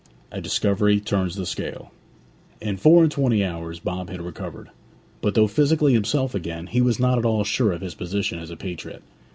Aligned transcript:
A 0.31 0.41
DISCOVERY 0.41 0.99
TURNS 0.99 1.35
THE 1.35 1.45
SCALE 1.45 1.91
In 2.59 2.77
four 2.77 3.03
and 3.03 3.11
twenty 3.11 3.45
hours 3.45 3.79
Bob 3.79 4.09
had 4.09 4.19
recovered. 4.19 4.69
But 5.21 5.35
though 5.35 5.45
physically 5.45 5.93
himself 5.93 6.33
again, 6.33 6.65
he 6.65 6.81
was 6.81 6.99
not 6.99 7.19
at 7.19 7.25
all 7.25 7.43
sure 7.43 7.71
of 7.71 7.81
his 7.81 7.93
position 7.93 8.39
as 8.39 8.49
a 8.49 8.57
patriot. 8.57 9.03